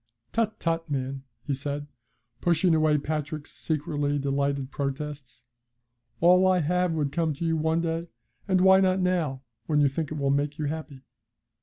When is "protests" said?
4.71-5.43